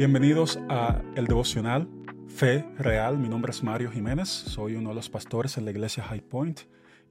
Bienvenidos 0.00 0.58
a 0.70 1.02
el 1.14 1.26
devocional 1.26 1.86
Fe 2.26 2.64
Real. 2.78 3.18
Mi 3.18 3.28
nombre 3.28 3.50
es 3.50 3.62
Mario 3.62 3.90
Jiménez, 3.90 4.30
soy 4.30 4.74
uno 4.74 4.88
de 4.88 4.94
los 4.94 5.10
pastores 5.10 5.58
en 5.58 5.66
la 5.66 5.72
iglesia 5.72 6.02
High 6.02 6.22
Point 6.22 6.60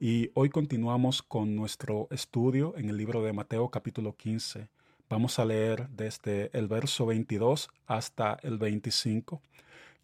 y 0.00 0.32
hoy 0.34 0.50
continuamos 0.50 1.22
con 1.22 1.54
nuestro 1.54 2.08
estudio 2.10 2.76
en 2.76 2.90
el 2.90 2.96
libro 2.96 3.22
de 3.22 3.32
Mateo 3.32 3.70
capítulo 3.70 4.16
15. 4.16 4.70
Vamos 5.08 5.38
a 5.38 5.44
leer 5.44 5.88
desde 5.90 6.50
el 6.52 6.66
verso 6.66 7.06
22 7.06 7.70
hasta 7.86 8.36
el 8.42 8.58
25 8.58 9.40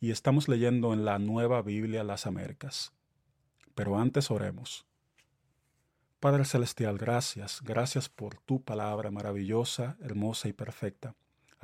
y 0.00 0.12
estamos 0.12 0.46
leyendo 0.46 0.92
en 0.92 1.04
la 1.04 1.18
Nueva 1.18 1.62
Biblia 1.62 2.04
Las 2.04 2.24
Américas. 2.24 2.92
Pero 3.74 3.98
antes 3.98 4.30
oremos. 4.30 4.86
Padre 6.20 6.44
Celestial, 6.44 6.98
gracias, 6.98 7.62
gracias 7.64 8.08
por 8.08 8.36
tu 8.36 8.62
palabra 8.62 9.10
maravillosa, 9.10 9.96
hermosa 10.00 10.46
y 10.46 10.52
perfecta. 10.52 11.16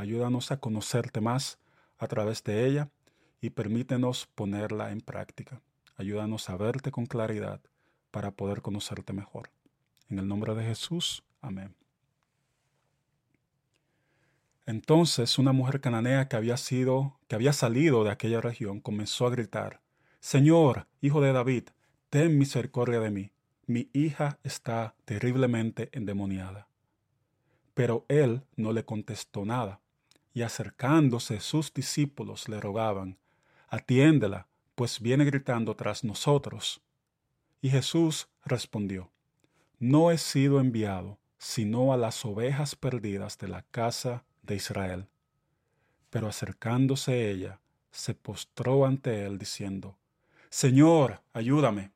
Ayúdanos 0.02 0.50
a 0.50 0.56
conocerte 0.56 1.20
más 1.20 1.60
a 1.96 2.08
través 2.08 2.42
de 2.42 2.66
ella 2.66 2.90
y 3.40 3.50
permítenos 3.50 4.26
ponerla 4.34 4.90
en 4.90 5.00
práctica. 5.00 5.62
Ayúdanos 5.94 6.50
a 6.50 6.56
verte 6.56 6.90
con 6.90 7.06
claridad 7.06 7.60
para 8.10 8.32
poder 8.32 8.62
conocerte 8.62 9.12
mejor. 9.12 9.50
En 10.10 10.18
el 10.18 10.26
nombre 10.26 10.56
de 10.56 10.64
Jesús, 10.64 11.22
amén. 11.40 11.76
Entonces 14.66 15.38
una 15.38 15.52
mujer 15.52 15.80
cananea 15.80 16.26
que 16.26 16.34
había 16.34 16.56
sido, 16.56 17.20
que 17.28 17.36
había 17.36 17.52
salido 17.52 18.02
de 18.02 18.10
aquella 18.10 18.40
región, 18.40 18.80
comenzó 18.80 19.28
a 19.28 19.30
gritar: 19.30 19.82
Señor, 20.18 20.88
hijo 21.00 21.20
de 21.20 21.32
David, 21.32 21.68
ten 22.10 22.38
misericordia 22.38 22.98
de 22.98 23.12
mí. 23.12 23.30
Mi 23.68 23.88
hija 23.92 24.40
está 24.42 24.96
terriblemente 25.04 25.90
endemoniada. 25.92 26.66
Pero 27.74 28.04
él 28.08 28.42
no 28.56 28.72
le 28.72 28.84
contestó 28.84 29.44
nada, 29.44 29.78
y 30.34 30.42
acercándose 30.42 31.40
sus 31.40 31.72
discípulos 31.72 32.48
le 32.48 32.60
rogaban, 32.60 33.18
Atiéndela, 33.68 34.48
pues 34.74 35.00
viene 35.00 35.24
gritando 35.24 35.76
tras 35.76 36.04
nosotros. 36.04 36.82
Y 37.60 37.70
Jesús 37.70 38.28
respondió, 38.44 39.10
No 39.78 40.10
he 40.10 40.18
sido 40.18 40.60
enviado 40.60 41.18
sino 41.42 41.92
a 41.92 41.96
las 41.96 42.24
ovejas 42.24 42.76
perdidas 42.76 43.36
de 43.36 43.48
la 43.48 43.62
casa 43.62 44.24
de 44.42 44.54
Israel. 44.54 45.08
Pero 46.08 46.28
acercándose 46.28 47.32
ella, 47.32 47.60
se 47.90 48.14
postró 48.14 48.86
ante 48.86 49.26
él 49.26 49.38
diciendo, 49.38 49.98
Señor, 50.50 51.20
ayúdame. 51.32 51.90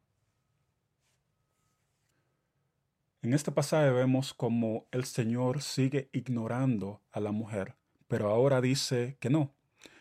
En 3.23 3.35
este 3.35 3.53
pasaje 3.53 3.89
vemos 3.91 4.35
como 4.35 4.89
el 4.91 5.05
Señor 5.05 5.63
sigue 5.63 6.11
ignorando 6.13 7.01
a 7.13 7.21
la 7.21 7.31
mujer, 7.31 7.77
pero 8.09 8.29
ahora 8.31 8.61
dice 8.61 9.17
que 9.21 9.31
no. 9.31 9.53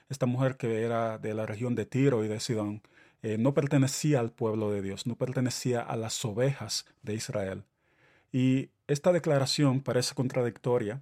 Esta 0.09 0.25
mujer 0.25 0.57
que 0.57 0.83
era 0.83 1.17
de 1.17 1.33
la 1.33 1.45
región 1.45 1.75
de 1.75 1.85
Tiro 1.85 2.23
y 2.23 2.27
de 2.27 2.39
Sidón 2.39 2.81
eh, 3.23 3.37
no 3.39 3.53
pertenecía 3.53 4.19
al 4.19 4.31
pueblo 4.31 4.71
de 4.71 4.81
Dios, 4.81 5.07
no 5.07 5.15
pertenecía 5.15 5.81
a 5.81 5.95
las 5.95 6.23
ovejas 6.23 6.85
de 7.01 7.15
Israel. 7.15 7.63
Y 8.31 8.69
esta 8.87 9.11
declaración 9.11 9.81
parece 9.81 10.13
contradictoria, 10.13 11.01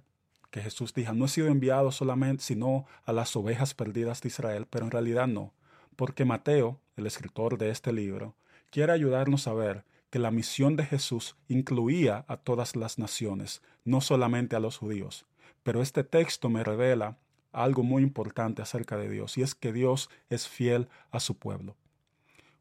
que 0.50 0.62
Jesús 0.62 0.94
dijo, 0.94 1.12
no 1.12 1.24
he 1.24 1.28
sido 1.28 1.48
enviado 1.48 1.90
solamente 1.90 2.44
sino 2.44 2.86
a 3.04 3.12
las 3.12 3.34
ovejas 3.34 3.74
perdidas 3.74 4.22
de 4.22 4.28
Israel, 4.28 4.66
pero 4.70 4.84
en 4.84 4.92
realidad 4.92 5.26
no, 5.26 5.52
porque 5.96 6.24
Mateo, 6.24 6.80
el 6.96 7.06
escritor 7.06 7.58
de 7.58 7.70
este 7.70 7.92
libro, 7.92 8.36
quiere 8.70 8.92
ayudarnos 8.92 9.46
a 9.48 9.52
ver 9.52 9.84
que 10.10 10.20
la 10.20 10.30
misión 10.30 10.76
de 10.76 10.86
Jesús 10.86 11.36
incluía 11.48 12.24
a 12.28 12.36
todas 12.36 12.76
las 12.76 12.98
naciones, 12.98 13.62
no 13.84 14.00
solamente 14.00 14.54
a 14.54 14.60
los 14.60 14.78
judíos. 14.78 15.26
Pero 15.64 15.82
este 15.82 16.04
texto 16.04 16.48
me 16.48 16.62
revela 16.62 17.18
algo 17.52 17.82
muy 17.82 18.02
importante 18.04 18.62
acerca 18.62 18.96
de 18.96 19.08
Dios, 19.08 19.36
y 19.36 19.42
es 19.42 19.56
que 19.56 19.72
Dios 19.72 20.10
es 20.30 20.48
fiel 20.48 20.88
a 21.10 21.18
su 21.18 21.36
pueblo. 21.36 21.74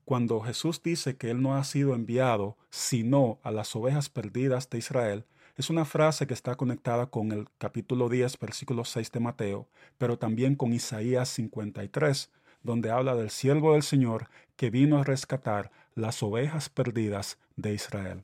Cuando 0.06 0.42
Jesús 0.42 0.82
dice 0.82 1.16
que 1.16 1.30
Él 1.30 1.42
no 1.42 1.56
ha 1.56 1.64
sido 1.64 1.94
enviado 1.94 2.58
sino 2.72 3.40
a 3.44 3.52
las 3.52 3.76
ovejas 3.76 4.10
perdidas 4.10 4.70
de 4.70 4.80
Israel, 4.80 5.26
es 5.56 5.70
una 5.70 5.86
frase 5.86 6.26
que 6.26 6.34
está 6.34 6.56
conectada 6.56 7.06
con 7.08 7.32
el 7.32 7.48
capítulo 7.60 8.10
10, 8.10 8.40
versículo 8.40 8.86
6 8.86 9.12
de 9.12 9.20
Mateo, 9.20 9.68
pero 9.98 10.18
también 10.18 10.56
con 10.56 10.74
Isaías 10.74 11.30
53, 11.30 12.32
donde 12.64 12.90
habla 12.90 13.16
del 13.16 13.30
siervo 13.30 13.74
del 13.74 13.84
Señor 13.84 14.30
que 14.56 14.70
vino 14.70 14.98
a 14.98 15.04
rescatar 15.04 15.72
las 15.96 16.24
ovejas 16.24 16.70
perdidas 16.70 17.38
de 17.56 17.74
Israel. 17.74 18.24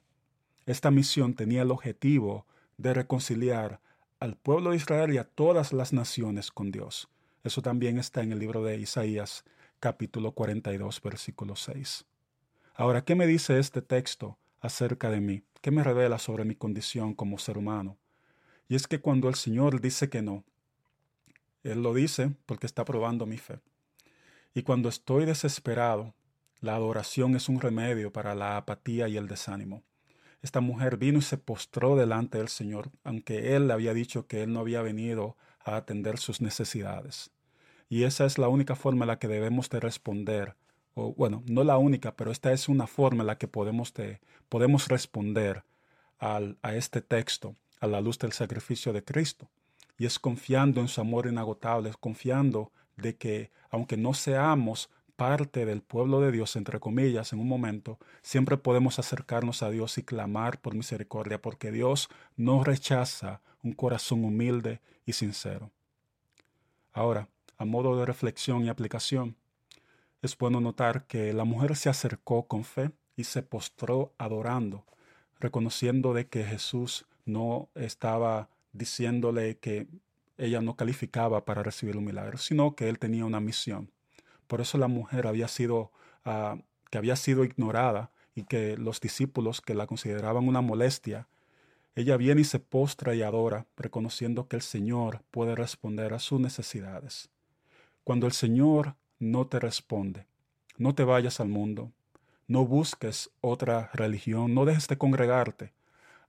Esta 0.66 0.92
misión 0.92 1.34
tenía 1.34 1.62
el 1.62 1.72
objetivo 1.72 2.46
de 2.78 2.94
reconciliar 2.94 3.80
al 4.19 4.35
pueblo 4.35 4.72
de 4.72 4.75
Israel 4.75 5.13
y 5.13 5.18
a 5.18 5.24
todas 5.24 5.72
las 5.72 5.94
naciones 5.94 6.52
con 6.52 6.72
Dios. 6.72 7.07
Eso 7.44 7.62
también 7.62 7.97
está 7.97 8.22
en 8.22 8.34
el 8.34 8.40
libro 8.40 8.63
de 8.63 8.78
Isaías 8.78 9.46
capítulo 9.80 10.34
42 10.34 11.02
versículo 11.02 11.56
6. 11.56 12.06
Ahora, 12.75 13.06
¿qué 13.06 13.16
me 13.16 13.28
dice 13.28 13.59
este 13.59 13.81
texto 13.81 14.38
acerca 14.59 15.09
de 15.09 15.22
mí? 15.22 15.44
¿Qué 15.62 15.72
me 15.72 15.84
revela 15.84 16.19
sobre 16.19 16.44
mi 16.44 16.56
condición 16.56 17.13
como 17.13 17.38
ser 17.38 17.57
humano? 17.57 17.97
Y 18.68 18.75
es 18.75 18.88
que 18.88 19.00
cuando 19.00 19.30
el 19.30 19.35
Señor 19.35 19.80
dice 19.80 20.09
que 20.09 20.22
no, 20.22 20.44
Él 21.63 21.81
lo 21.81 21.94
dice 21.94 22.36
porque 22.46 22.68
está 22.68 22.84
probando 22.84 23.25
mi 23.25 23.38
fe. 23.38 23.59
Y 24.53 24.63
cuando 24.63 24.90
estoy 24.90 25.25
desesperado, 25.25 26.13
la 26.59 26.75
adoración 26.75 27.36
es 27.38 27.47
un 27.47 27.62
remedio 27.62 28.12
para 28.12 28.36
la 28.36 28.57
apatía 28.57 29.07
y 29.07 29.16
el 29.16 29.30
desánimo. 29.30 29.84
Esta 30.42 30.62
mujer 30.62 30.98
vino 30.98 31.20
y 31.20 31.22
se 31.22 31.38
postró 31.38 31.96
delante 31.96 32.38
del 32.38 32.48
Señor, 32.48 32.92
aunque 33.04 33.56
Él 33.56 33.68
le 33.68 33.74
había 33.74 33.94
dicho 33.94 34.28
que 34.28 34.44
Él 34.44 34.54
no 34.54 34.62
había 34.62 34.82
venido 34.82 35.36
a 35.60 35.76
atender 35.76 36.18
sus 36.18 36.42
necesidades. 36.42 37.32
Y 37.90 38.04
esa 38.04 38.26
es 38.26 38.38
la 38.38 38.48
única 38.48 38.76
forma 38.76 39.04
en 39.04 39.08
la 39.08 39.20
que 39.20 39.28
debemos 39.28 39.70
de 39.70 39.80
responder, 39.80 40.56
o 40.94 41.14
bueno, 41.14 41.44
no 41.48 41.64
la 41.64 41.78
única, 41.78 42.16
pero 42.16 42.32
esta 42.32 42.54
es 42.54 42.70
una 42.70 42.88
forma 42.88 43.24
en 43.24 43.28
la 43.28 43.38
que 43.38 43.48
podemos, 43.48 43.94
de, 43.94 44.22
podemos 44.48 44.88
responder 44.88 45.64
al, 46.20 46.58
a 46.62 46.76
este 46.76 47.02
texto 47.02 47.56
a 47.80 47.88
la 47.88 48.02
luz 48.02 48.20
del 48.20 48.34
sacrificio 48.34 48.94
de 48.94 49.04
Cristo. 49.04 49.50
Y 49.98 50.06
es 50.06 50.20
confiando 50.20 50.82
en 50.82 50.88
su 50.88 51.02
amor 51.02 51.28
inagotable, 51.28 51.92
confiando 52.00 52.72
de 52.96 53.18
que 53.18 53.52
aunque 53.70 53.98
no 53.98 54.14
seamos 54.14 54.90
parte 55.19 55.66
del 55.66 55.81
pueblo 55.81 56.22
de 56.22 56.31
Dios, 56.31 56.56
entre 56.56 56.80
comillas, 56.80 57.34
en 57.34 57.40
un 57.40 57.47
momento, 57.50 58.00
siempre 58.22 58.56
podemos 58.56 59.00
acercarnos 59.00 59.62
a 59.62 59.69
Dios 59.69 59.97
y 59.97 60.03
clamar 60.03 60.62
por 60.62 60.75
misericordia, 60.75 61.41
porque 61.41 61.74
Dios 61.74 62.07
no 62.38 62.63
rechaza 62.63 63.41
un 63.62 63.74
corazón 63.74 64.24
humilde 64.24 64.80
y 65.06 65.12
sincero. 65.12 65.72
Ahora, 66.94 67.28
a 67.57 67.66
modo 67.66 67.97
de 67.97 68.06
reflexión 68.06 68.63
y 68.63 68.69
aplicación, 68.69 69.35
es 70.22 70.38
bueno 70.38 70.62
notar 70.62 71.06
que 71.06 71.34
la 71.34 71.44
mujer 71.44 71.75
se 71.75 71.90
acercó 71.90 72.47
con 72.47 72.63
fe 72.63 72.91
y 73.18 73.25
se 73.25 73.44
postró 73.44 74.13
adorando, 74.18 74.86
reconociendo 75.38 76.13
de 76.13 76.28
que 76.28 76.46
Jesús 76.46 77.06
no 77.25 77.68
estaba 77.75 78.47
diciéndole 78.72 79.57
que 79.57 79.88
ella 80.38 80.62
no 80.62 80.78
calificaba 80.78 81.44
para 81.44 81.62
recibir 81.62 81.97
un 81.97 82.06
milagro, 82.06 82.38
sino 82.38 82.74
que 82.74 82.88
él 82.88 83.00
tenía 83.00 83.25
una 83.25 83.41
misión. 83.41 83.91
Por 84.50 84.62
eso 84.62 84.80
la 84.80 84.88
mujer 84.88 85.28
había 85.28 85.48
sido, 85.48 85.92
ah, 86.26 86.58
que 86.90 86.98
había 86.98 87.16
sido 87.16 87.46
ignorada 87.46 88.10
y 88.34 88.46
que 88.46 88.78
los 88.78 89.00
discípulos 89.00 89.62
que 89.62 89.76
la 89.76 89.86
consideraban 89.86 90.48
una 90.48 90.62
molestia, 90.62 91.28
ella 91.94 92.18
viene 92.18 92.42
y 92.42 92.46
se 92.46 92.58
postra 92.58 93.14
y 93.14 93.22
adora, 93.22 93.68
reconociendo 93.78 94.48
que 94.48 94.56
el 94.56 94.64
Señor 94.64 95.22
puede 95.30 95.54
responder 95.56 96.16
a 96.16 96.20
sus 96.20 96.40
necesidades. 96.40 97.30
Cuando 98.04 98.26
el 98.26 98.34
Señor 98.34 98.96
no 99.20 99.46
te 99.46 99.60
responde, 99.60 100.26
no 100.80 100.96
te 100.96 101.04
vayas 101.04 101.40
al 101.40 101.50
mundo, 101.50 101.92
no 102.48 102.66
busques 102.66 103.30
otra 103.42 103.92
religión, 103.94 104.56
no 104.56 104.66
dejes 104.66 104.88
de 104.88 104.98
congregarte, 104.98 105.74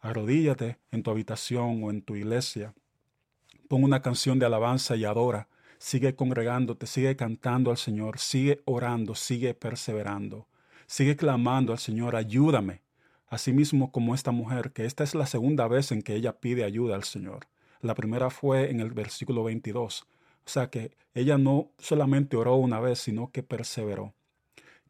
arrodíllate 0.03 0.77
en 0.91 1.03
tu 1.03 1.11
habitación 1.11 1.83
o 1.83 1.91
en 1.91 2.03
tu 2.03 2.17
iglesia, 2.17 2.75
pon 3.67 3.83
una 3.83 4.03
canción 4.03 4.39
de 4.39 4.45
alabanza 4.45 4.95
y 4.95 5.07
adora, 5.07 5.49
sigue 5.81 6.15
congregándote, 6.15 6.87
sigue 6.87 7.17
cantando 7.17 7.71
al 7.71 7.79
Señor, 7.79 8.19
sigue 8.19 8.61
orando, 8.67 9.15
sigue 9.15 9.55
perseverando, 9.55 10.47
sigue 10.87 11.17
clamando 11.17 11.73
al 11.73 11.79
Señor, 11.79 12.15
ayúdame. 12.15 12.83
Asimismo 13.29 13.91
como 13.91 14.15
esta 14.15 14.31
mujer, 14.31 14.73
que 14.73 14.85
esta 14.85 15.05
es 15.05 15.15
la 15.15 15.27
segunda 15.27 15.67
vez 15.69 15.91
en 15.91 16.03
que 16.03 16.15
ella 16.15 16.39
pide 16.39 16.65
ayuda 16.65 16.97
al 16.97 17.05
Señor. 17.05 17.49
La 17.81 17.95
primera 17.95 18.29
fue 18.29 18.71
en 18.71 18.81
el 18.81 18.91
versículo 18.91 19.43
22. 19.45 20.03
O 20.03 20.49
sea 20.49 20.69
que 20.69 20.97
ella 21.15 21.39
no 21.39 21.71
solamente 21.79 22.37
oró 22.37 22.57
una 22.57 22.79
vez, 22.79 22.99
sino 22.99 23.31
que 23.31 23.43
perseveró. 23.43 24.13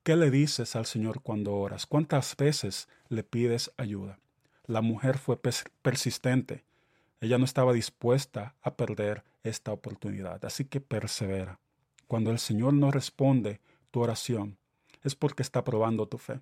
¿Qué 0.02 0.16
le 0.16 0.30
dices 0.30 0.74
al 0.74 0.86
Señor 0.86 1.22
cuando 1.22 1.54
oras? 1.54 1.86
¿Cuántas 1.86 2.36
veces 2.36 2.88
le 3.08 3.22
pides 3.22 3.70
ayuda? 3.76 4.18
La 4.66 4.80
mujer 4.80 5.18
fue 5.18 5.38
persistente. 5.82 6.64
Ella 7.20 7.36
no 7.36 7.44
estaba 7.44 7.74
dispuesta 7.74 8.54
a 8.62 8.74
perder 8.76 9.24
esta 9.42 9.72
oportunidad, 9.72 10.44
así 10.44 10.64
que 10.64 10.80
persevera. 10.80 11.60
Cuando 12.06 12.30
el 12.30 12.38
Señor 12.38 12.72
no 12.72 12.90
responde 12.90 13.60
tu 13.90 14.00
oración, 14.00 14.58
es 15.02 15.14
porque 15.14 15.42
está 15.42 15.62
probando 15.62 16.08
tu 16.08 16.18
fe. 16.18 16.40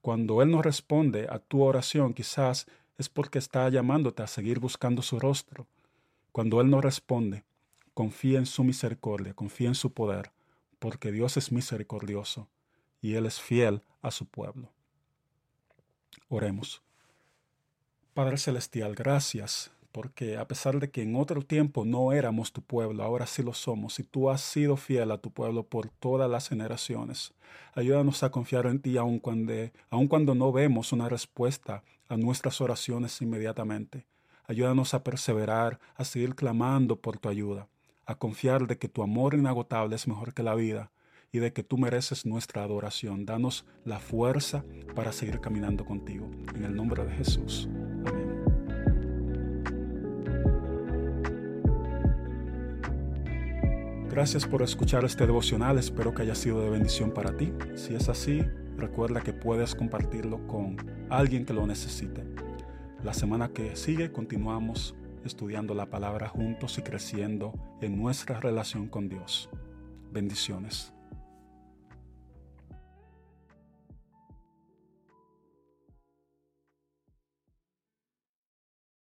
Cuando 0.00 0.40
Él 0.42 0.50
no 0.50 0.62
responde 0.62 1.26
a 1.28 1.38
tu 1.38 1.62
oración, 1.62 2.14
quizás 2.14 2.66
es 2.96 3.08
porque 3.08 3.38
está 3.38 3.68
llamándote 3.68 4.22
a 4.22 4.28
seguir 4.28 4.60
buscando 4.60 5.02
su 5.02 5.18
rostro. 5.18 5.66
Cuando 6.30 6.60
Él 6.60 6.70
no 6.70 6.80
responde, 6.80 7.44
confía 7.92 8.38
en 8.38 8.46
su 8.46 8.62
misericordia, 8.64 9.34
confía 9.34 9.68
en 9.68 9.74
su 9.74 9.92
poder, 9.92 10.32
porque 10.78 11.10
Dios 11.10 11.36
es 11.36 11.50
misericordioso 11.50 12.48
y 13.00 13.14
Él 13.14 13.26
es 13.26 13.40
fiel 13.40 13.82
a 14.02 14.10
su 14.10 14.26
pueblo. 14.26 14.70
Oremos. 16.28 16.82
Padre 18.14 18.38
Celestial, 18.38 18.94
gracias 18.94 19.73
porque 19.94 20.36
a 20.36 20.48
pesar 20.48 20.80
de 20.80 20.90
que 20.90 21.02
en 21.02 21.14
otro 21.14 21.40
tiempo 21.40 21.84
no 21.84 22.10
éramos 22.10 22.52
tu 22.52 22.62
pueblo, 22.62 23.04
ahora 23.04 23.28
sí 23.28 23.44
lo 23.44 23.54
somos, 23.54 24.00
y 24.00 24.02
tú 24.02 24.28
has 24.28 24.40
sido 24.40 24.76
fiel 24.76 25.12
a 25.12 25.18
tu 25.18 25.30
pueblo 25.30 25.62
por 25.68 25.88
todas 25.88 26.28
las 26.28 26.48
generaciones. 26.48 27.32
Ayúdanos 27.74 28.24
a 28.24 28.30
confiar 28.30 28.66
en 28.66 28.80
ti 28.80 28.96
aun 28.96 29.20
cuando, 29.20 29.52
cuando 30.08 30.34
no 30.34 30.50
vemos 30.50 30.92
una 30.92 31.08
respuesta 31.08 31.84
a 32.08 32.16
nuestras 32.16 32.60
oraciones 32.60 33.22
inmediatamente. 33.22 34.04
Ayúdanos 34.48 34.94
a 34.94 35.04
perseverar, 35.04 35.78
a 35.94 36.04
seguir 36.04 36.34
clamando 36.34 36.96
por 36.96 37.18
tu 37.18 37.28
ayuda, 37.28 37.68
a 38.04 38.16
confiar 38.16 38.66
de 38.66 38.78
que 38.78 38.88
tu 38.88 39.00
amor 39.00 39.34
inagotable 39.34 39.94
es 39.94 40.08
mejor 40.08 40.34
que 40.34 40.42
la 40.42 40.56
vida 40.56 40.90
y 41.30 41.38
de 41.38 41.52
que 41.52 41.62
tú 41.62 41.78
mereces 41.78 42.26
nuestra 42.26 42.64
adoración. 42.64 43.26
Danos 43.26 43.64
la 43.84 44.00
fuerza 44.00 44.64
para 44.96 45.12
seguir 45.12 45.40
caminando 45.40 45.84
contigo. 45.84 46.28
En 46.52 46.64
el 46.64 46.74
nombre 46.74 47.04
de 47.04 47.12
Jesús. 47.12 47.68
Gracias 54.14 54.46
por 54.46 54.62
escuchar 54.62 55.04
este 55.04 55.26
devocional, 55.26 55.76
espero 55.76 56.14
que 56.14 56.22
haya 56.22 56.36
sido 56.36 56.62
de 56.62 56.70
bendición 56.70 57.10
para 57.10 57.36
ti. 57.36 57.52
Si 57.74 57.96
es 57.96 58.08
así, 58.08 58.44
recuerda 58.76 59.20
que 59.22 59.32
puedes 59.32 59.74
compartirlo 59.74 60.46
con 60.46 60.76
alguien 61.10 61.44
que 61.44 61.52
lo 61.52 61.66
necesite. 61.66 62.22
La 63.02 63.12
semana 63.12 63.48
que 63.48 63.74
sigue 63.74 64.12
continuamos 64.12 64.94
estudiando 65.24 65.74
la 65.74 65.90
palabra 65.90 66.28
juntos 66.28 66.78
y 66.78 66.82
creciendo 66.82 67.54
en 67.80 68.00
nuestra 68.00 68.38
relación 68.38 68.86
con 68.86 69.08
Dios. 69.08 69.50
Bendiciones. 70.12 70.93